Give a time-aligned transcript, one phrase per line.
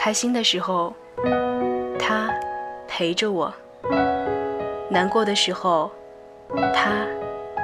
[0.00, 0.94] 开心的时候，
[1.98, 2.30] 他
[2.86, 3.52] 陪着我；
[4.88, 5.90] 难过的时候，
[6.72, 7.04] 他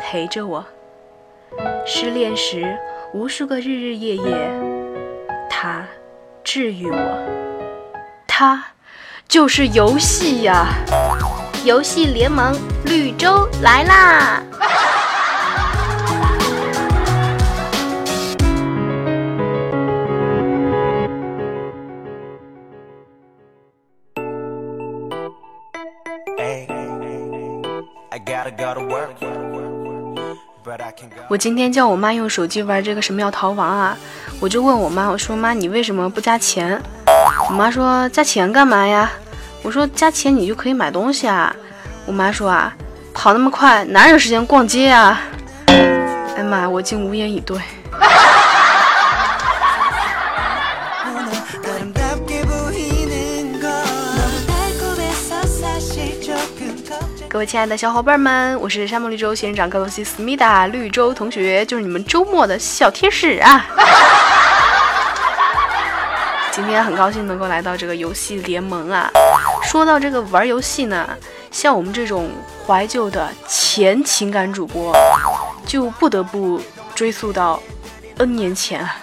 [0.00, 0.60] 陪着我；
[1.86, 2.76] 失恋时，
[3.14, 4.50] 无数个日日夜夜，
[5.48, 5.86] 他
[6.42, 7.18] 治愈我。
[8.26, 8.64] 他
[9.28, 10.66] 就是游戏呀！
[11.64, 12.52] 游戏联盟
[12.84, 14.42] 绿洲来啦！
[31.28, 33.96] 我今天叫我妈用手机玩这个神庙逃亡啊，
[34.40, 36.80] 我就问我妈，我说妈，你为什么不加钱？
[37.48, 39.10] 我妈说加钱干嘛呀？
[39.62, 41.54] 我说加钱你就可以买东西啊。
[42.06, 42.74] 我妈说啊，
[43.14, 45.22] 跑那么快哪有时间逛街啊？
[46.36, 47.58] 哎妈，我竟无言以对。
[57.44, 63.66] 位亲爱的小伙伴们，我是沙漠绿洲仙人掌克罗西思密达绿洲同学，就是你们周末的小天使啊！
[66.50, 69.10] 今天很高兴能够来到这个游戏联盟啊。
[69.62, 71.06] 说到这个玩游戏呢，
[71.50, 72.30] 像我们这种
[72.66, 74.96] 怀旧的前情感主播，
[75.66, 76.58] 就不得不
[76.94, 77.62] 追溯到
[78.16, 78.96] N 年前啊。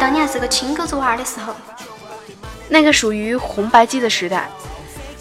[0.00, 1.54] 当年是个青钩子娃儿的时候，
[2.70, 4.48] 那个属于红白机的时代。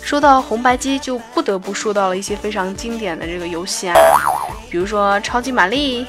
[0.02, 3.96] 说到红白机，就不得不说到了一些非常经典的这个游戏啊，
[4.70, 6.06] 比如说超级玛丽、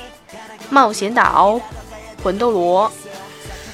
[0.71, 1.61] 冒险岛、
[2.23, 2.91] 魂斗罗。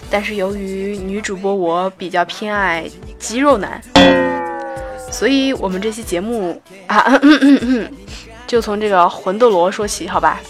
[0.08, 3.80] 但是由于女主播我比较偏爱肌肉男，
[5.10, 7.20] 所以我们这期节目啊，
[8.46, 10.40] 就从这个魂斗罗说起，好吧？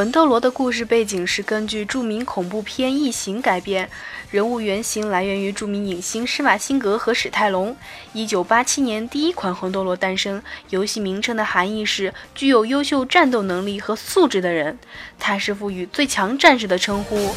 [0.00, 3.86] 魂斗罗的故事背景是根据著名恐怖片《异形》改编，
[4.30, 7.76] 人物原型来源于著名影星施瓦辛格和史泰龙。
[8.14, 14.78] 一九八七年，第一款魂斗罗诞生，游戏名称的含义是具有优秀战斗能力和素质的人，
[15.18, 17.34] 它是赋予最强战士的称呼。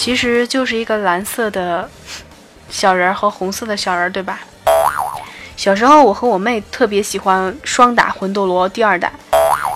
[0.00, 1.86] 其实就是一个蓝色的
[2.70, 4.40] 小人和红色的小人，对吧？
[5.58, 9.12] 小时候我和我妹特别喜欢双打魂斗罗第二代，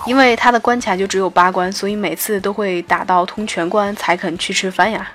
[0.07, 5.07] 因为它的关卡就只有八关，所以每次都会打到通全关才肯去吃饭呀。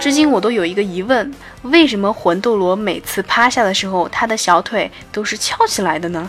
[0.00, 1.32] 至今我都有一个疑问：
[1.62, 6.28] 为什么魂斗罗每次趴下的时候，他的小腿都是翘起来的呢？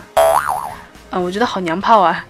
[1.10, 2.24] 嗯，我觉得好娘炮啊！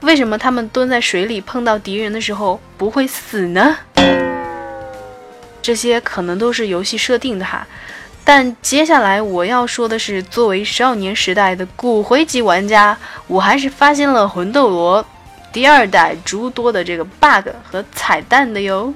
[0.00, 3.74] 为什么他们蹲在水里碰到敌人的时候不会死呢？
[5.68, 7.66] 这些可能都是游戏设定的哈，
[8.24, 12.96] 但接下来我要说的是，作为少年时代的骨灰级玩家，
[13.26, 15.04] 我还是发现了魂斗罗
[15.52, 18.94] 第二代诸多的这个 bug 和彩蛋的哟。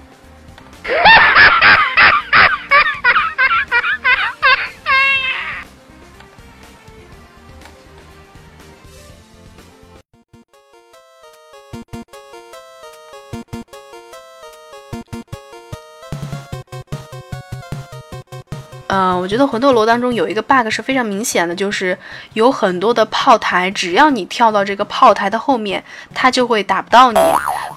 [19.22, 21.96] 我觉得魂斗罗当中有一个 bug 是非常明显的，就是
[22.32, 27.20] 有很多的炮台，只要你跳到这个炮台的后面，它就会打不到你。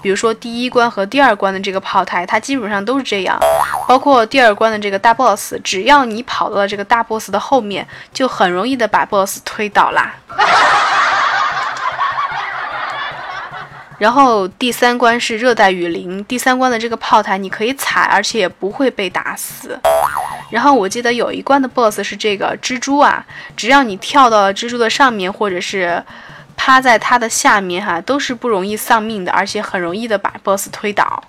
[0.01, 3.39] 比如说第一关和第二关的这个炮台，它基本上都是这样。
[3.87, 10.15] 包括第二关的这个大 boss，只要你跑到了这个大 boss 的后面，就很容易的把 boss 推倒啦。
[14.05, 19.79] 然后第三关是热带雨林，第三关的这个炮台你可以踩，而且也不会被打死。
[20.51, 23.25] 然后我记得有一关的 BOSS 是这个蜘蛛啊，
[23.57, 26.03] 只要你跳到了蜘蛛的上面，或者是
[26.55, 31.23] 趴在它的下面，哈，都是不容易丧命的，而且很容易的把 BOSS 推倒。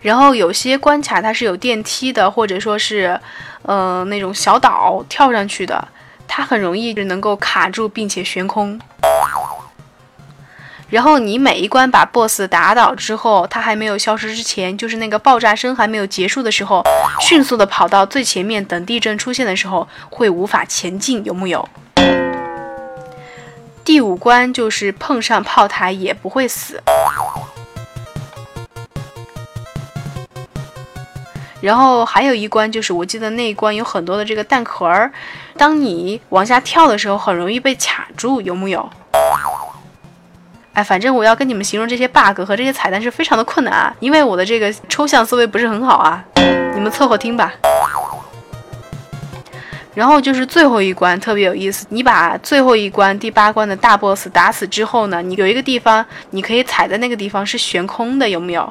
[0.00, 3.20] 然后有些关卡它是有电梯的，或者说是，
[3.62, 5.86] 呃，那种小岛跳上去的，
[6.26, 8.80] 它很容易就能够卡住并且悬空。
[10.88, 16.82] 然后你每一关把 BOSS 打倒之后，它还没有消失之前，就是那个爆炸声还没有结束的时候，
[17.20, 21.68] 迅速的跑到最前面，等地震出现的时候会无法前进，有木有？
[23.84, 26.82] 第五关就是碰上炮台也不会死。
[31.60, 35.12] 然后还有一关就是，我记得那一关有很多的这个弹壳儿，
[35.56, 38.88] 当你往下跳的时候，很容易被卡住，有木有？
[40.72, 46.24] 哎，反正我要跟你们形容这些 bug 和这些彩蛋是非常的困难啊，因为我的这个抽象思维不是很好啊，
[46.74, 47.52] 你们凑合听吧。
[49.92, 58.70] 然后就是最后一关特别有意思，你把最后一关第八关的大 boss 打死之后呢，你有一个地方你可以踩在那个地方是悬空的，有没有？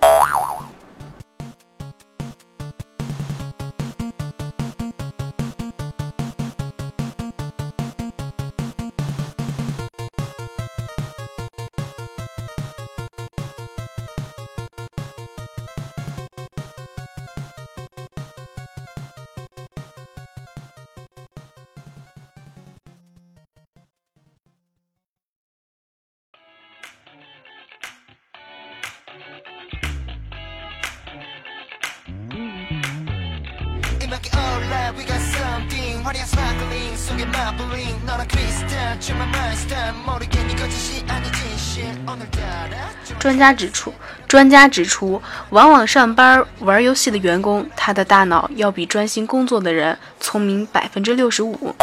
[34.10, 40.66] Like a old lab，we got something，what is sparkling，送给 marbling，not a crystal，to my master，mould again，you got
[40.66, 42.90] to see，any attention，on the data。
[43.20, 43.94] 专家指出，
[44.28, 45.22] 专家指出，
[45.52, 51.76] 往往上班、玩游戏的员工，他的大脑要比专心工作的人聪明百分之六十五。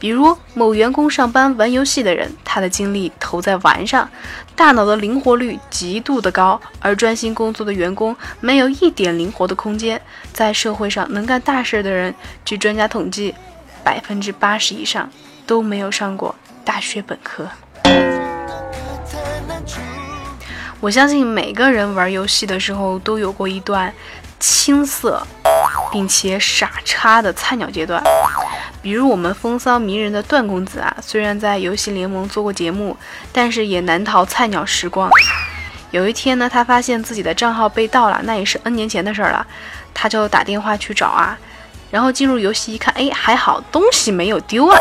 [0.00, 4.08] 比如某员工上班玩游戏的人，他的精力投在玩上，
[4.56, 10.00] 大脑的灵活率极度的高；而专心工作的员工没有一点灵活的空间。
[10.32, 12.14] 在社会上能干大事的人，
[12.46, 13.34] 据专家统计，
[13.84, 15.08] 百分之八十以上
[15.46, 17.46] 都没有上过大学本科。
[20.80, 23.92] 我相信每个人玩游戏的时候都有过一段
[24.38, 25.22] 青涩
[25.90, 28.02] 并且傻叉的菜鸟阶段。
[28.82, 32.96] 比如我们风骚迷人的段公子啊，虽然在游戏联盟做过节目，
[33.32, 35.10] 但是也难逃菜鸟时光。
[35.90, 39.46] 有一天呢，他发现自己的账号被盗了，那也是 N 年前的事儿了，
[39.92, 41.36] 他就打电话去找啊，
[41.90, 44.78] 然后进入游戏一看，哎，还好东西没有丢啊，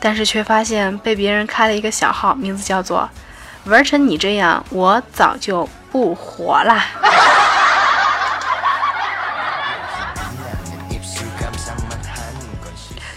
[0.00, 3.08] 但是却发现被别人开了一个小号，名字叫做
[3.66, 6.82] “玩成你这样，我早就不活了”。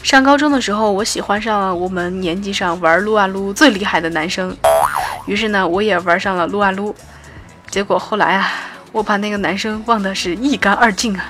[0.06, 4.56] 上高中的时候，我喜欢上了我们年级上玩撸啊撸最厉害的男生，
[5.26, 6.96] 于是呢，我也玩上了撸啊撸。
[7.72, 8.52] 结果后来啊，
[8.92, 11.26] 我把那个男生忘得是一干二净啊。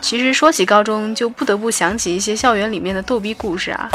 [0.00, 3.90] 其实说起高中，就不得不想起一些校园里面的逗逼故事啊。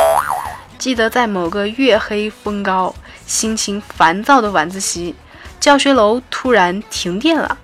[0.77, 2.93] 记得在某个月黑风高、
[3.25, 5.15] 心情烦躁的晚自习，
[5.59, 7.57] 教学楼突然停电了。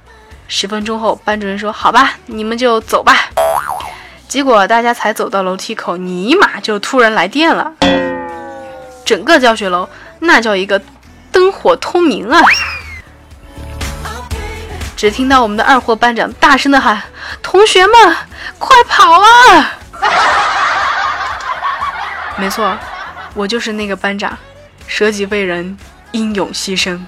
[0.47, 3.13] 十分钟后，班主任说：“好吧，你们就走吧。”
[4.27, 7.73] 结果大家才走到楼梯口，尼玛就突然来电了，
[9.05, 9.87] 整个教学楼
[10.19, 10.81] 那叫一个
[11.31, 12.41] 灯火通明啊！
[14.95, 17.01] 只听到我们的二货班长大声的喊
[17.43, 18.15] ：“同学们，
[18.57, 19.79] 快跑啊！”
[22.35, 22.77] 没错，
[23.33, 24.37] 我就是那个班长，
[24.87, 25.77] 舍己为人，
[26.11, 26.99] 英勇牺牲。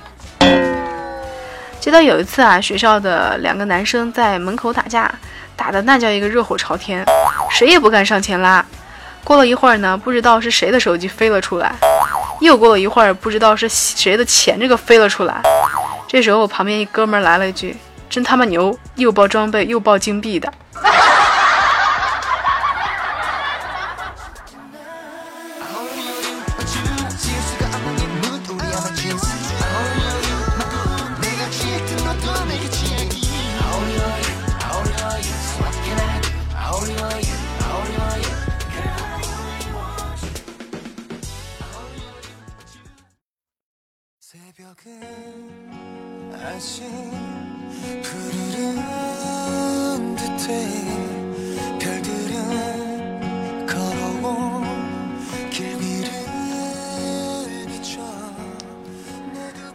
[1.80, 5.10] 记得有一次啊，学校的两个男生在门口打架，
[5.56, 7.04] 打的那叫一个热火朝天，
[7.50, 8.64] 谁也不敢上前拉。
[9.24, 11.74] 过了一会儿呢，不知道是谁的手机飞了出来，
[12.42, 15.42] 又过了一会儿，不知道是谁的钱这个飞了出来。
[16.08, 17.76] 这时候旁边一哥们来了一句
[18.10, 20.52] ：“真他妈牛，又爆装备又爆金币的。”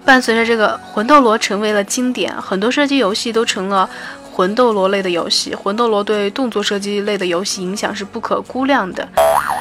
[0.04, 3.88] 伴随着这个魂斗罗成为了经典，很多射击游戏都成了
[4.30, 5.54] 魂斗罗类的游戏。
[5.54, 9.08] 魂斗罗对动作射击类的游戏影响是不可估量的，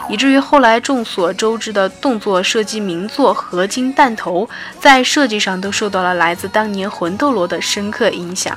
[0.10, 4.46] 以至于后来众所周知的动作射击名作《合金弹头》
[4.80, 8.56] 在设计上都受到了来自当年魂斗罗的深刻影响。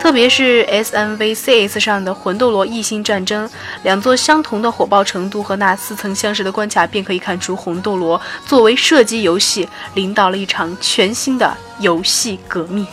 [0.00, 3.48] 特别是 S N V C S 上的魂斗罗异星战争，
[3.82, 12.86] 两座相同的火爆程度和那似曾相识的关卡，便可以看出魂斗罗作为射击游戏，领导了一场全新的游戏革命。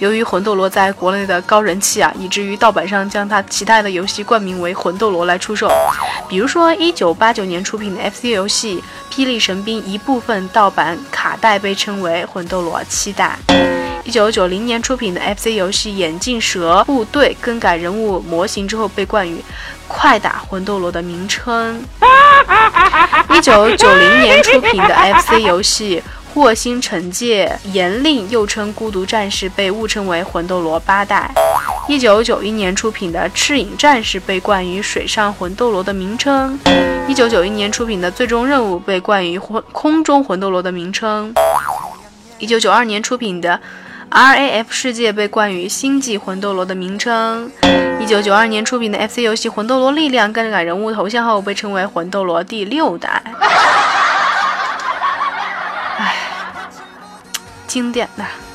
[0.00, 5.70] 由于魂斗罗在国内的高人气啊，以至于盗版商将它其他的游戏冠名为魂斗罗来出售。
[6.28, 8.82] 比如说，一九八九年出品的 FC 游戏
[9.14, 13.38] 《霹雳神兵》一部分盗版卡带被称为魂斗罗七代。
[14.02, 19.42] 一九九零年出品的 FC 游戏《眼镜蛇部队》更改人物模型之后，被冠以
[19.88, 21.82] “快打魂斗罗”的名称。
[23.30, 26.02] 一九九零年出品的 FC 游戏。
[26.34, 31.30] 霍星惩戒严令，又称孤独战士，被误称为魂斗罗八代。
[31.86, 36.58] 一九九一年出品的赤影战士被冠以水上魂斗罗的名称。
[37.06, 41.32] 一九九一年出品的最终任务被冠以魂空中魂斗罗的名称。
[42.40, 43.60] 一九九二年出品的
[44.10, 47.48] RAF 世界被冠以星际魂斗罗的名称。
[48.00, 53.22] 一九九二年出品的 FC 游戏魂斗罗力量更改人物头像后被称为魂斗罗第六代。
[57.74, 58.53] 经典的。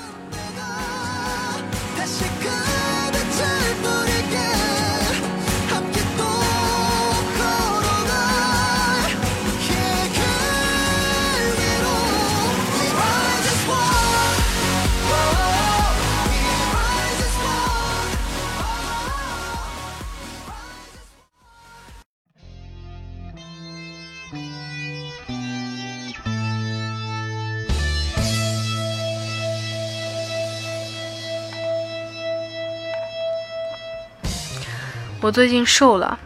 [35.29, 36.17] 我最近瘦了，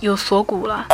[0.00, 0.86] 有锁骨了，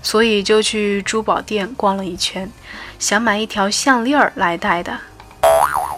[0.00, 2.50] 所以就去珠宝店逛了一圈，
[2.98, 4.98] 想买一条项链来戴的。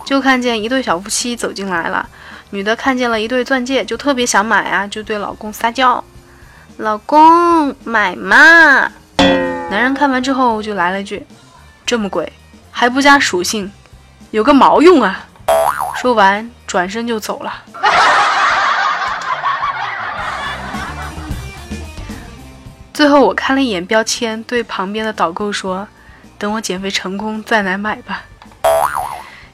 [0.04, 2.09] 就看见一对小夫妻走进来了，
[2.50, 6.02] 女的看见了一对钻戒，就特别想买啊，就对老公撒娇
[6.78, 8.90] ：“老公，买嘛！”
[9.71, 11.25] 男人看完之后就来了句
[11.87, 12.33] ：“这么贵，
[12.73, 13.71] 还不加属性，
[14.33, 15.26] 有个毛用啊！”
[15.95, 17.54] 说完转身就走了。
[23.00, 25.88] 最后我看了一眼标签，对旁边的导购说
[26.37, 28.25] ：“等我减肥成功再来买吧。”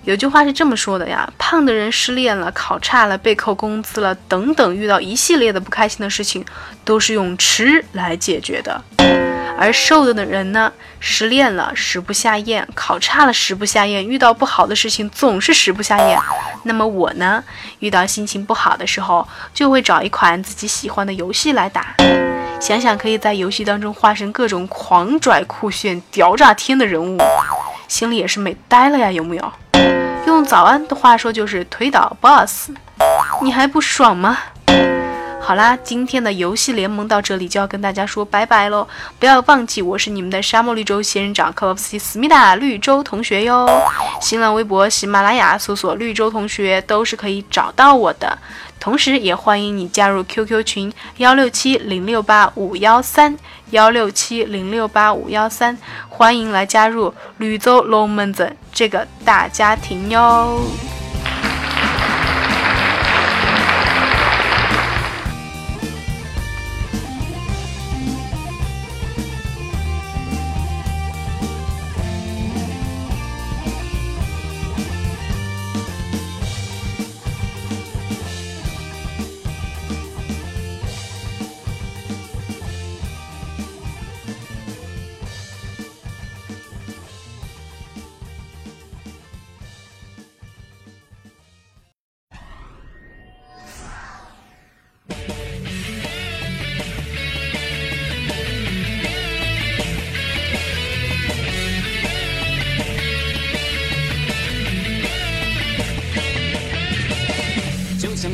[0.02, 6.44] 有句话是这么说的呀：胖的人失恋了、考差了、被扣工资了等等，遇到一系列的不开心的事情，
[6.84, 8.82] 都是用吃来解决的；
[9.56, 16.18] 而瘦的的人呢，失恋了食不下咽，考差了食不下咽，遇到不好的事情总是食不下咽。
[16.64, 17.44] 那么我呢，
[17.78, 21.94] 遇到心情不好的时候，就会找一款自己喜欢的游戏来打。
[22.58, 27.18] 想想可以在游戏当中化身各种狂拽酷炫、屌炸天的人物，
[27.86, 29.52] 心里也是美呆了呀，有木有？
[30.26, 32.70] 用早安的话说就是推倒 BOSS，
[33.40, 34.36] 你还不爽吗？
[35.46, 38.84] 好啦，今天的游戏联盟到这里就要跟大家说拜拜喽！
[39.20, 43.64] 不要忘记，我是你们的沙漠绿洲仙人掌科夫西思密达绿洲同学哟。
[44.20, 48.36] 新浪微博、喜马拉雅搜索“绿洲同学”都是可以找到我的。
[48.80, 53.38] 同时，也欢迎你加入 QQ 群幺六七零六八五幺三
[53.70, 60.60] 幺六七零六八五幺三，欢迎来加入绿洲龙门阵这个大家庭哟。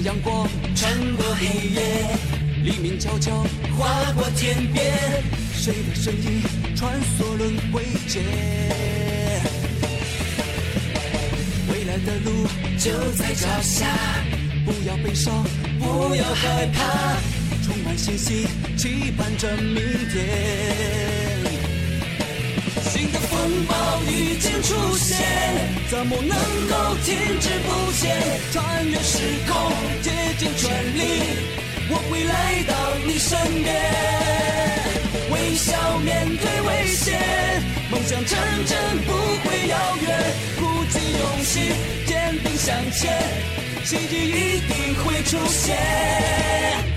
[0.04, 2.16] 阳光穿过黑夜，
[2.64, 3.44] 黎明悄悄
[3.78, 4.92] 划过天边，
[5.54, 6.42] 谁的身影
[6.75, 8.21] 穿梭轮回间？
[11.71, 13.87] 未来的路就在脚下，
[14.64, 15.44] 不要悲伤，
[15.78, 17.16] 不要害怕，
[17.64, 19.76] 充满信心，期盼着明
[20.11, 20.51] 天。
[24.12, 25.16] 已经出现，
[25.90, 26.37] 怎么能
[26.69, 28.14] 够停滞不前？
[28.52, 31.00] 穿越时空，竭尽全力，
[31.88, 32.75] 我会来到
[33.07, 33.75] 你身边。
[35.33, 37.19] 微笑面对危险，
[37.90, 40.07] 梦想成真不会遥远。
[40.59, 41.73] 鼓起勇气，
[42.07, 43.19] 坚定向前，
[43.85, 46.92] 奇迹一定会出现。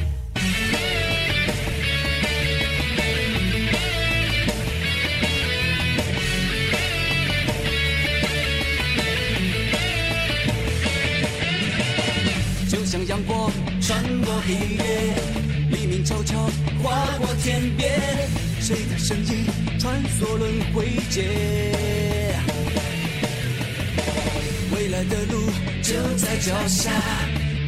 [13.86, 15.14] 穿过黑夜，
[15.70, 16.50] 黎明悄悄
[16.82, 17.92] 划过天边，
[18.60, 19.46] 谁的身影
[19.80, 21.24] 穿梭轮回间？
[24.76, 25.52] 未来的路
[25.84, 26.90] 就在脚下，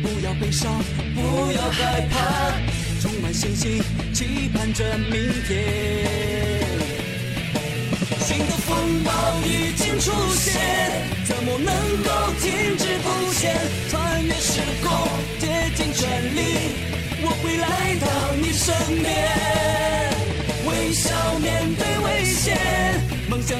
[0.01, 0.81] 不要悲伤，
[1.13, 2.51] 不要害怕，
[2.99, 3.79] 充满信心，
[4.11, 5.13] 期盼着明
[5.47, 6.65] 天。
[8.21, 9.11] 新的风暴
[9.45, 10.59] 已经出现，
[11.25, 12.09] 怎么能够
[12.41, 12.66] 停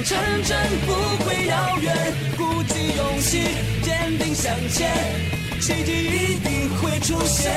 [0.08, 0.94] 成真不
[1.26, 1.94] 会遥远。
[2.38, 3.44] 鼓起勇气，
[3.84, 4.90] 坚定向前，
[5.60, 7.52] 奇迹一定会出现。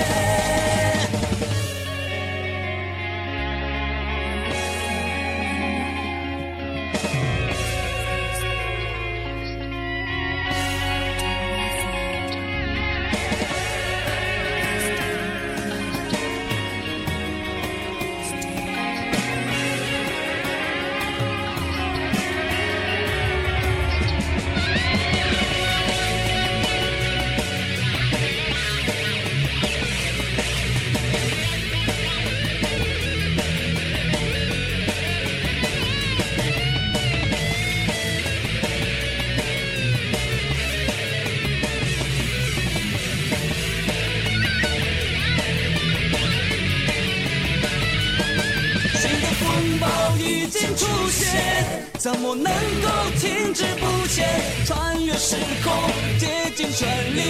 [50.50, 52.88] 出现怎么能够
[53.20, 54.26] 停滞不前？
[54.66, 55.72] 穿越时空，
[56.18, 56.26] 竭
[56.56, 57.20] 尽全力，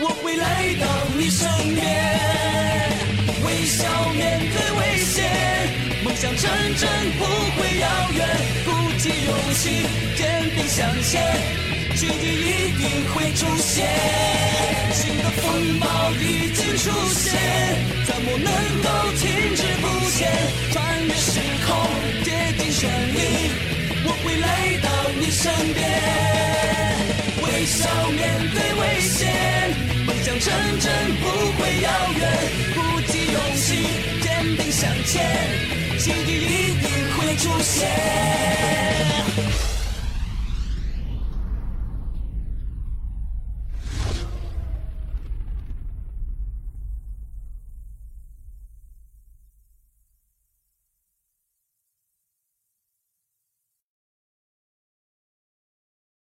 [0.00, 0.86] 我会来到
[1.16, 1.84] 你身边。
[3.44, 5.24] 微笑面对危险，
[6.04, 6.88] 梦想成真
[7.18, 7.24] 不
[7.56, 8.28] 会遥远。
[8.64, 9.86] 鼓起勇气，
[10.16, 11.14] 坚定向前，
[11.96, 14.75] 奇迹一定会出现。
[14.96, 17.28] 新的风暴已经出现，
[18.06, 20.18] 怎么能够停滞不前？
[20.72, 21.68] 穿越时空，
[22.24, 23.16] 竭尽全力。
[24.06, 24.48] 我会来
[24.80, 24.88] 到
[25.20, 25.84] 你身边，
[27.44, 27.78] 微笑
[28.08, 29.20] 面对危险，
[30.06, 30.44] 梦想成
[30.80, 30.84] 真
[31.20, 31.24] 不
[31.58, 32.20] 会遥远。
[32.74, 32.76] 鼓
[33.12, 33.68] 起勇气，
[34.22, 35.14] 坚定向前，
[35.98, 37.84] 奇迹一定会出现。